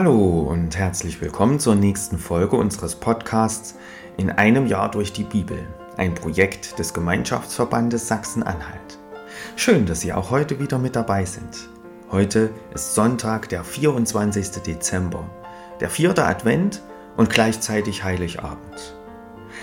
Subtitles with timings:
[0.00, 3.74] Hallo und herzlich willkommen zur nächsten Folge unseres Podcasts
[4.16, 5.58] In einem Jahr durch die Bibel,
[5.96, 9.00] ein Projekt des Gemeinschaftsverbandes Sachsen-Anhalt.
[9.56, 11.68] Schön, dass Sie auch heute wieder mit dabei sind.
[12.12, 14.62] Heute ist Sonntag, der 24.
[14.62, 15.28] Dezember,
[15.80, 16.80] der vierte Advent
[17.16, 18.94] und gleichzeitig Heiligabend.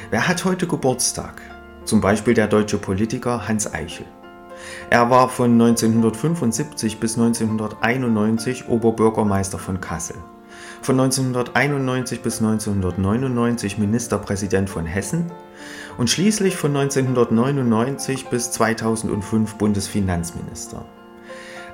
[0.09, 1.41] Wer hat heute Geburtstag?
[1.85, 4.05] Zum Beispiel der deutsche Politiker Hans Eichel.
[4.89, 10.17] Er war von 1975 bis 1991 Oberbürgermeister von Kassel,
[10.81, 15.31] von 1991 bis 1999 Ministerpräsident von Hessen
[15.97, 20.85] und schließlich von 1999 bis 2005 Bundesfinanzminister.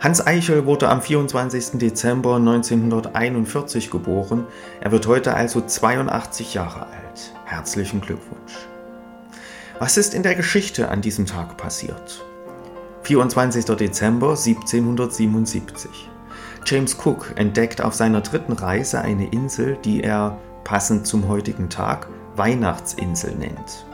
[0.01, 1.77] Hans Eichel wurde am 24.
[1.77, 4.47] Dezember 1941 geboren.
[4.79, 7.33] Er wird heute also 82 Jahre alt.
[7.45, 8.53] Herzlichen Glückwunsch.
[9.77, 12.23] Was ist in der Geschichte an diesem Tag passiert?
[13.03, 13.65] 24.
[13.65, 16.09] Dezember 1777.
[16.65, 22.07] James Cook entdeckt auf seiner dritten Reise eine Insel, die er, passend zum heutigen Tag,
[22.35, 23.85] Weihnachtsinsel nennt.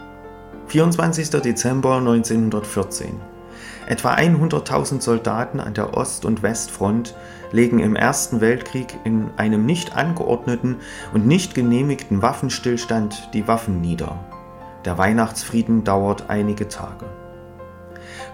[0.67, 1.29] 24.
[1.29, 3.15] Dezember 1914.
[3.87, 7.15] Etwa 100.000 Soldaten an der Ost- und Westfront
[7.53, 10.75] legen im Ersten Weltkrieg in einem nicht angeordneten
[11.13, 14.19] und nicht genehmigten Waffenstillstand die Waffen nieder.
[14.83, 17.05] Der Weihnachtsfrieden dauert einige Tage.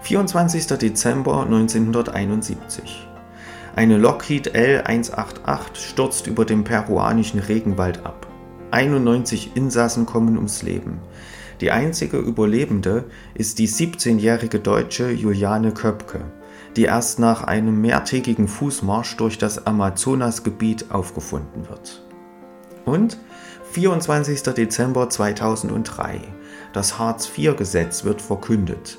[0.04, 0.66] 24.
[0.66, 3.08] Dezember 1971.
[3.74, 8.26] Eine Lockheed L-188 stürzt über dem peruanischen Regenwald ab.
[8.70, 11.00] 91 Insassen kommen ums Leben.
[11.62, 16.20] Die einzige Überlebende ist die 17-jährige Deutsche Juliane Köpke,
[16.76, 22.02] die erst nach einem mehrtägigen Fußmarsch durch das Amazonasgebiet aufgefunden wird.
[22.84, 23.16] Und
[23.72, 24.42] 24.
[24.42, 26.20] Dezember 2003.
[26.74, 28.98] Das Hartz-IV-Gesetz wird verkündet.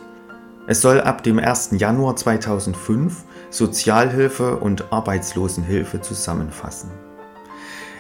[0.68, 1.72] Es soll ab dem 1.
[1.78, 6.90] Januar 2005 Sozialhilfe und Arbeitslosenhilfe zusammenfassen.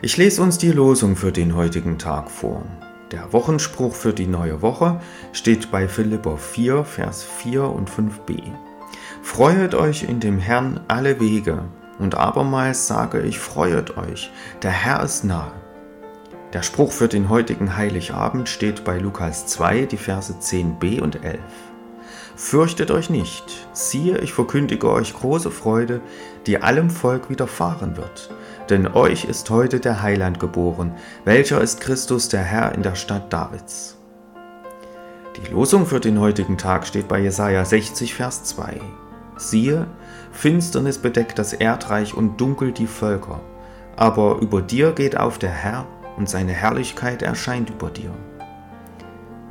[0.01, 2.63] Ich lese uns die Losung für den heutigen Tag vor.
[3.11, 4.99] Der Wochenspruch für die neue Woche
[5.31, 8.41] steht bei Philipper 4, Vers 4 und 5b.
[9.21, 11.65] Freuet euch in dem Herrn alle Wege,
[11.99, 14.31] und abermals sage ich, freuet euch,
[14.63, 15.51] der Herr ist nahe.
[16.51, 21.39] Der Spruch für den heutigen Heiligabend steht bei Lukas 2, die Verse 10b und 11.
[22.35, 26.01] Fürchtet euch nicht, siehe, ich verkündige euch große Freude,
[26.45, 28.29] die allem Volk widerfahren wird.
[28.69, 33.31] Denn euch ist heute der Heiland geboren, welcher ist Christus der Herr in der Stadt
[33.31, 33.97] Davids.
[35.37, 38.81] Die Losung für den heutigen Tag steht bei Jesaja 60, Vers 2.
[39.37, 39.87] Siehe,
[40.31, 43.39] Finsternis bedeckt das Erdreich und dunkel die Völker,
[43.95, 45.85] aber über dir geht auf der Herr
[46.17, 48.11] und seine Herrlichkeit erscheint über dir.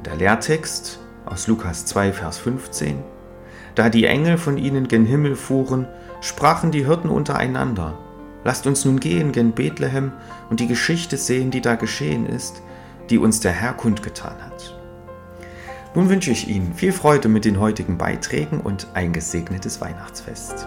[0.05, 2.99] Der Lehrtext aus Lukas 2, Vers 15.
[3.75, 5.87] Da die Engel von ihnen gen Himmel fuhren,
[6.21, 7.99] sprachen die Hirten untereinander,
[8.45, 10.13] Lasst uns nun gehen gen Bethlehem
[10.51, 12.63] und die Geschichte sehen, die da geschehen ist,
[13.09, 14.79] die uns der Herr kundgetan hat.
[15.95, 20.67] Nun wünsche ich Ihnen viel Freude mit den heutigen Beiträgen und ein gesegnetes Weihnachtsfest.